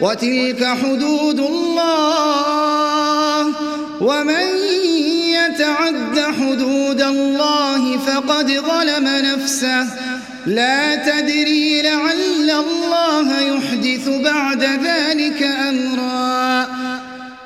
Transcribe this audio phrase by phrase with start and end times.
[0.00, 3.46] وتلك حدود الله.
[4.00, 4.48] ومن
[5.28, 9.86] يتعد حدود الله فقد ظلم نفسه.
[10.46, 16.66] لا تدري لعل الله يحدث بعد ذلك أمرا.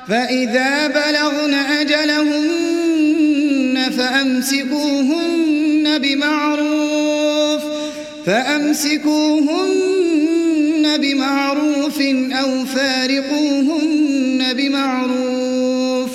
[0.09, 2.73] فإذا بلغن أجلهن
[3.97, 7.61] فأمسكوهن بمعروف.
[8.25, 9.92] فأمسكوهن
[10.97, 16.09] بمعروف أو فارقوهن بمعروف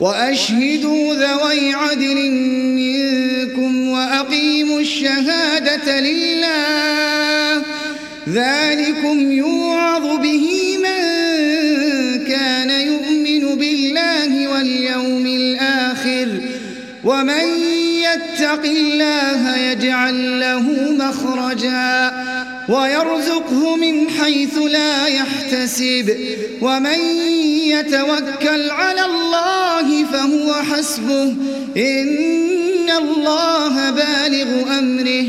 [0.00, 2.30] وأشهدوا ذوي عدل
[2.76, 7.62] منكم وأقيموا الشهادة لله
[8.28, 11.16] ذلكم يوعظ به من
[12.24, 16.28] كان يؤمن بالله واليوم الآخر
[17.04, 17.44] ومن
[18.02, 22.12] يتق الله يجعل له مخرجا
[22.68, 26.16] ويرزقه من حيث لا يحتسب.
[26.62, 26.98] ومن
[27.66, 31.34] يتوكل على الله فهو حسبه.
[31.76, 35.26] إن الله بالغ أمره.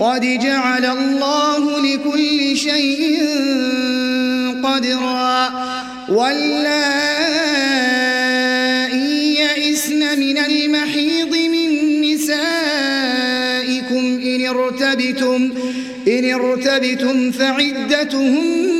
[0.00, 3.20] قد جعل الله لكل شيء
[4.64, 5.50] قدرا.
[6.08, 7.57] واللائي
[16.40, 18.78] ارتبتم فعدتهن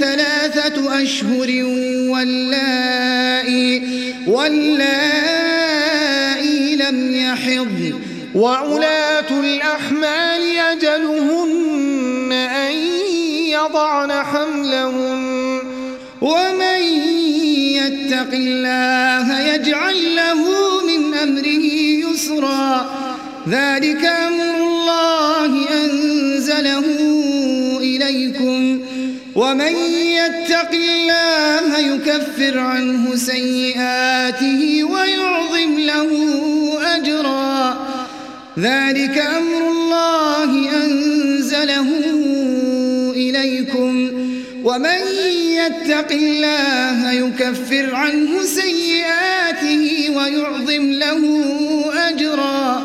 [0.00, 1.48] ثلاثة أشهر
[2.08, 3.82] واللائي,
[4.26, 5.62] واللائي
[6.76, 8.00] لم يحض
[8.34, 12.72] وعلاة الأحمال يجلهن أن
[13.48, 15.58] يضعن حملهن
[16.20, 16.82] ومن
[17.72, 20.40] يتق الله يجعل له
[20.86, 21.64] من أمره
[22.10, 22.86] يسرا
[23.48, 25.61] ذلك أمر الله
[26.66, 28.80] أنزله إليكم
[29.34, 36.10] ومن يتق الله يكفر عنه سيئاته ويعظم له
[36.96, 37.86] أجرا
[38.58, 41.88] ذلك أمر الله أنزله
[43.16, 44.10] إليكم
[44.64, 44.98] ومن
[45.50, 51.22] يتق الله يكفر عنه سيئاته ويعظم له
[52.08, 52.82] أجرا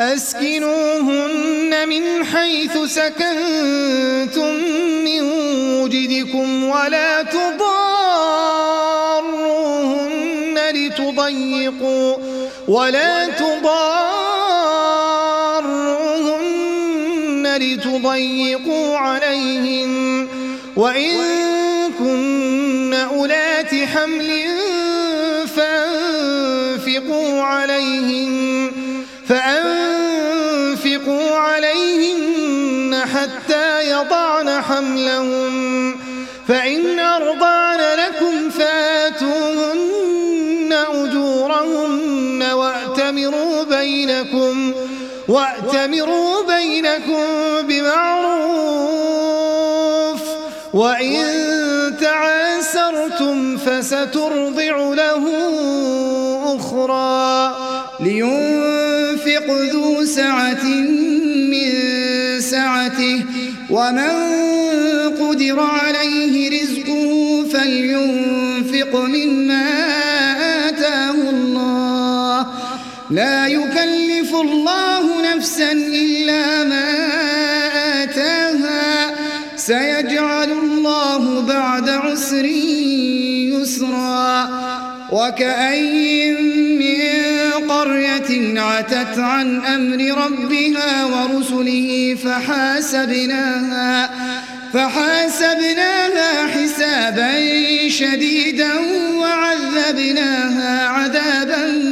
[0.00, 1.41] أسكنوهن
[1.86, 4.54] من حيث سكنتم
[5.04, 5.22] من
[5.82, 7.92] وجدكم ولا تضاروهن
[10.74, 12.16] لتضيقوا
[12.68, 13.72] ولا تضاروهن
[17.56, 20.28] لتضيقوا عليهن
[20.76, 21.16] وإن
[21.98, 24.46] كن أولات حمل
[25.56, 27.41] فأنفقوا
[45.72, 47.22] وأتمروا بينكم
[47.68, 48.92] بمعروف
[50.72, 51.24] وإن
[52.00, 55.24] تعاسرتم فسترضع له
[56.56, 57.56] أخرى
[58.00, 60.64] لينفق ذو سعة
[61.50, 61.70] من
[62.40, 63.24] سعته
[63.70, 64.10] ومن
[65.20, 69.81] قدر عليه رزقه فلينفق مما
[73.12, 76.88] لا يكلف الله نفسا إلا ما
[78.02, 79.10] آتاها.
[79.56, 82.44] سيجعل الله بعد عسر
[83.54, 84.48] يسرا.
[85.12, 86.36] وكأين
[86.78, 87.02] من
[87.68, 94.10] قرية عتت عن أمر ربها ورسله فحاسبناها
[94.72, 97.32] فحاسبناها حسابا
[97.88, 98.72] شديدا
[99.16, 101.91] وعذبناها عذابا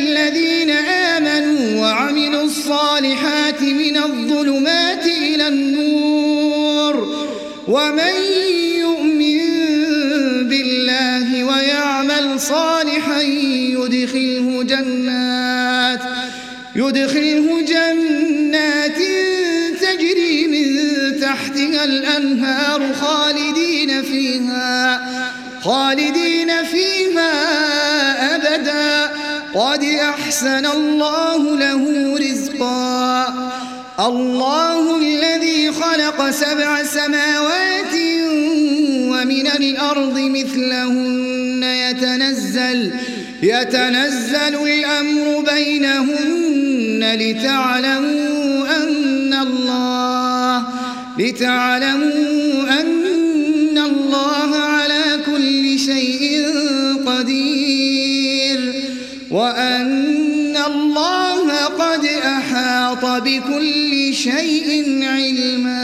[0.00, 6.94] الذين آمنوا وعملوا الصالحات من الظلمات إلى النور.
[7.68, 8.14] ومن
[8.78, 9.40] يؤمن
[10.48, 16.00] بالله ويعمل صالحا يدخله جنات
[16.76, 18.98] يدخله جنات
[19.80, 20.66] تجري من
[21.20, 25.00] تحتها الأنهار خالدين فيها
[25.62, 27.32] خالدين فيها
[29.54, 33.50] قد أحسن الله له رزقا.
[34.00, 37.94] الله الذي خلق سبع سماوات
[39.12, 42.92] ومن الأرض مثلهن يتنزل
[43.42, 50.64] يتنزل الأمر بينهن لتعلموا أن الله
[51.18, 52.99] لتعلموا أن
[59.30, 65.79] وأن الله قد أحاط بكل شيء علما.